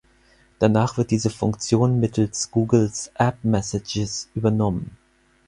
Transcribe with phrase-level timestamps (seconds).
[0.57, 4.97] Danach wird diese Funktion mittels Googles App Messages übernommen.